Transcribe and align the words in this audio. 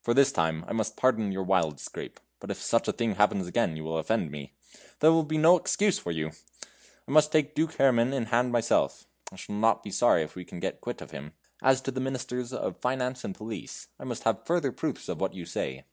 For 0.00 0.14
this 0.14 0.30
time 0.30 0.64
I 0.68 0.72
must 0.72 0.96
pardon 0.96 1.32
your 1.32 1.42
wild 1.42 1.80
scrape, 1.80 2.20
but 2.38 2.52
if 2.52 2.58
such 2.62 2.86
a 2.86 2.92
thing 2.92 3.16
happens 3.16 3.48
again 3.48 3.74
you 3.76 3.82
will 3.82 3.98
offend 3.98 4.30
me. 4.30 4.52
There 5.00 5.10
will 5.10 5.24
be 5.24 5.38
no 5.38 5.56
excuse 5.56 5.98
for 5.98 6.12
you! 6.12 6.30
I 7.08 7.10
must 7.10 7.32
take 7.32 7.56
Duke 7.56 7.72
Herrman 7.74 8.12
in 8.12 8.26
hand 8.26 8.52
myself. 8.52 9.08
I 9.32 9.34
shall 9.34 9.56
not 9.56 9.82
be 9.82 9.90
sorry 9.90 10.22
if 10.22 10.36
we 10.36 10.44
can 10.44 10.60
get 10.60 10.80
quit 10.80 11.00
of 11.00 11.10
him. 11.10 11.32
As 11.64 11.80
to 11.80 11.90
the 11.90 11.98
Ministers 12.00 12.52
of 12.52 12.76
Finance 12.80 13.24
and 13.24 13.34
Police. 13.34 13.88
I 13.98 14.04
must 14.04 14.22
have 14.22 14.46
further 14.46 14.70
proofs 14.70 15.08
of 15.08 15.20
what 15.20 15.34
you 15.34 15.44
say. 15.44 15.84